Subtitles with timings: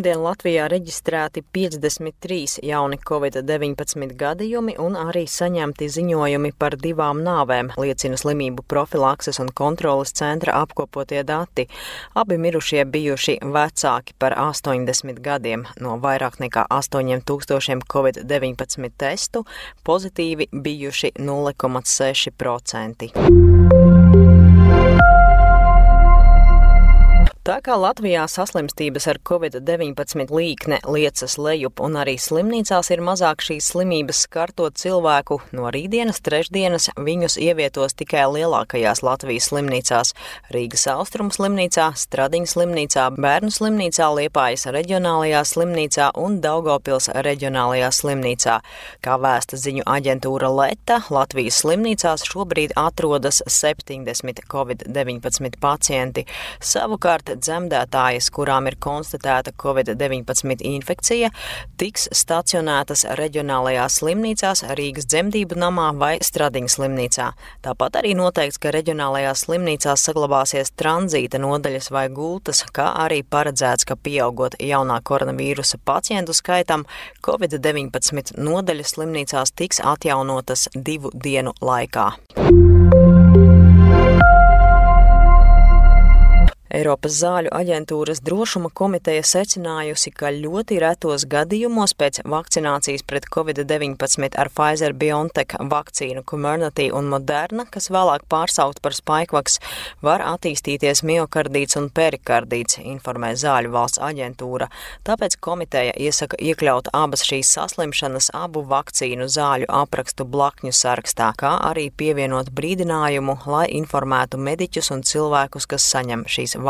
[0.00, 8.16] Pirmdien Latvijā reģistrēti 53 jauni covid-19 gadījumi un arī saņemti ziņojumi par divām nāvēm, liecina
[8.16, 11.68] slimību profilakses un kontrolas centra apkopotie dati.
[12.16, 15.68] Abi mirušie bijuši vecāki par 80 gadiem.
[15.84, 19.44] No vairāk nekā 8000 covid-19 testu
[19.84, 23.99] pozitīvi bijuši 0,6%.
[27.50, 33.72] Tā kā Latvijā saslimstības ar covid-19 līkne liecas lejup un arī slimnīcās ir mazāk šīs
[33.72, 40.12] slimības skartot cilvēku, no rītdienas trešdienas viņus ievietos tikai lielākajās Latvijas slimnīcās-
[40.54, 48.60] Rīgas austrumu slimnīcā, Stradiņas slimnīcā, Bērnu slimnīcā, Liepājas reģionālajā slimnīcā un Daugavpils reģionālajā slimnīcā.
[49.02, 56.26] Kā vēsta ziņu aģentūra Leta, Latvijas slimnīcās šobrīd atrodas 70 covid-19 pacienti.
[56.60, 61.30] Savukārt dzemdētājas, kurām ir konstatēta covid-19 infekcija,
[61.80, 67.30] tiks stacionētas reģionālajās slimnīcās Rīgas dzemdību namā vai Stradiņas slimnīcā.
[67.64, 73.96] Tāpat arī noteikts, ka reģionālajās slimnīcās saglabāsies tranzīta nodaļas vai gultas, kā arī paredzēts, ka
[73.96, 76.86] pieaugot jaunā koronavīrusa pacientu skaitam,
[77.26, 82.10] covid-19 nodaļas slimnīcās tiks atjaunotas divu dienu laikā.
[86.80, 94.48] Eiropas zāļu aģentūras drošuma komiteja secinājusi, ka ļoti retos gadījumos pēc vakcinācijas pret covid-19 ar
[94.54, 99.58] Pfizer BioNTech vakcīnu Comirnaty un Moderna, kas vēlāk pārsaukt par Spikevaks,
[100.06, 104.70] var attīstīties miokardīts un perikardīts, informē zāļu valsts aģentūra.
[105.04, 111.90] Tāpēc komiteja iesaka iekļaut abas šīs saslimšanas abu vakcīnu zāļu aprakstu blakņu sarakstā, kā arī
[111.92, 116.69] pievienot brīdinājumu, lai informētu mediķus un cilvēkus, kas saņem šīs vakcīnas.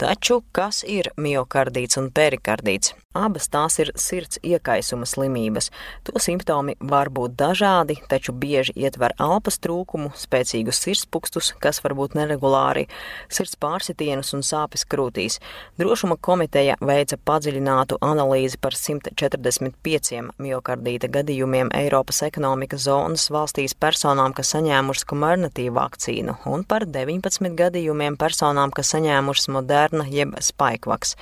[0.00, 2.94] Taču kas ir miokardīts un perikardīts?
[3.16, 5.70] Abas tās ir sirds iekaisuma slimības.
[6.04, 12.16] To simptomi var būt dažādi, taču bieži ietver elpas trūkumu, spēcīgus sirdspūkstus, kas var būt
[12.18, 12.86] neregulāri,
[13.32, 15.38] sirds pārsitienus un sāpes krūtīs.
[15.80, 24.52] Drošuma komiteja veica padziļinātu analīzi par 145 miokardīta gadījumiem Eiropas ekonomikas zonas valstīs personām, kas
[24.54, 31.16] saņēmušas komernatīvu vakcīnu, un par 19 gadījumiem personām, kas saņēmušas Moderna jeb Spikevaks.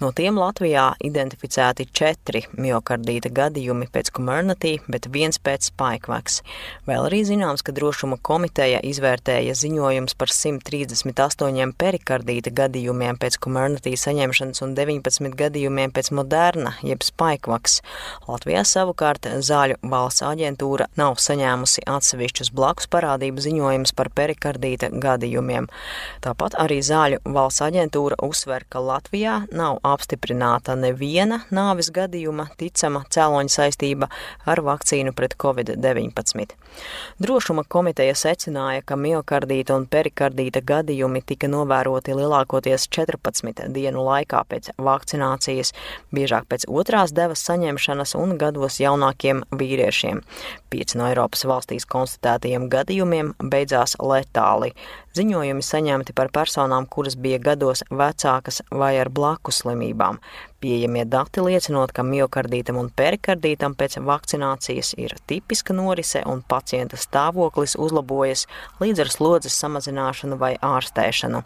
[0.00, 6.40] No tiem Latvijā identificēta identificēti četri miocardīta gadījumi pēc Comirnaty, bet viens pēc Spikevaks.
[6.86, 14.62] Vēl arī zināms, ka drošuma komiteja izvērtēja ziņojums par 138 perikardīta gadījumiem pēc Comirnaty saņemšanas
[14.64, 17.80] un 19 gadījumiem pēc Moderna, jeb Spikevaks.
[18.28, 25.68] Latvijā savukārt zāļu valsts aģentūra nav saņēmusi atsevišķus blakus parādību ziņojumus par perikardīta gadījumiem.
[26.24, 33.04] Tāpat arī zāļu valsts aģentūra uzsver, ka Latvijā nav apstiprināta neviena viena nāves gadījuma ticama
[33.12, 34.08] cēloņa saistība
[34.48, 36.56] ar vakcīnu pret covid-19.
[37.22, 44.72] Drošuma komiteja secināja, ka miokardīta un perikardīta gadījumi tika novēroti lielākoties 14 dienu laikā pēc
[44.88, 45.72] vakcinācijas,
[46.14, 50.22] biežāk pēc otrās devas saņemšanas un gados jaunākiem vīriešiem.
[50.70, 54.74] Pieci no Eiropas valstīs konstatētajiem gadījumiem beidzās letāli.
[55.16, 60.18] Ziņojumi saņemti par personām, kuras bija gados vecākas vai ar blakus slimībām.
[60.60, 67.78] Pieejamie dati liecinot, ka miokardītam un perikardītam pēc vakcinācijas ir tipiska norise un pacienta stāvoklis
[67.80, 68.44] uzlabojas
[68.82, 71.42] līdz ar slodzes samazināšanu vai ārstēšanu.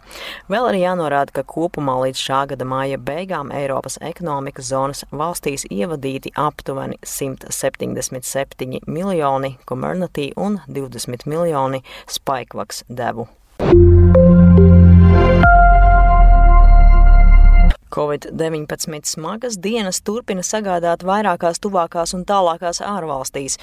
[0.51, 6.33] Vēl arī jānorāda, ka kopumā līdz šā gada māja beigām Eiropas ekonomikas zonas valstīs ievadīti
[6.35, 13.29] aptuveni 177 miljoni Comirnaty un 20 miljoni Spikevaks devu.
[17.91, 23.57] Covid-19 smagas dienas turpina sagādāt vairākās tuvākās un tālākās ārvalstīs.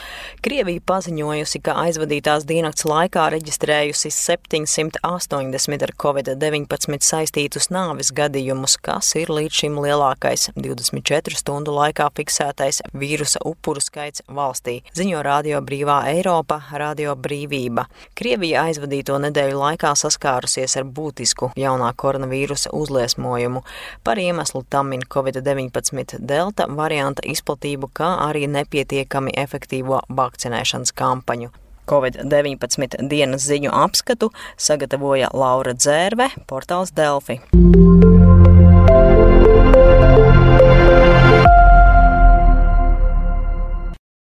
[0.44, 9.33] Krievija paziņojusi, ka aizvadītās diennakts laikā reģistrējusi 780 ar Covid-19 saistītus nāves gadījumus, kas ir
[9.33, 16.60] līdz šim lielākais 24 stundu laikā fiksētais vīrusa upuru skaits valstī, ziņo Radio Brīvā Eiropa,
[16.77, 17.89] Radio Brīvība.
[18.19, 23.65] Krievija aizvadīto nedēļu laikā saskārusies ar būtisku jaunā koronavīrusa uzliesmojumu.
[24.04, 31.53] Par Par iemeslu tam min Covid-19 delta varianta izplatību, kā arī nepietiekami efektīvo vakcinēšanas kampaņu.
[31.86, 37.38] Covid-19 dienas ziņu apskatu sagatavoja Laura Dzērve, portāls Delfi.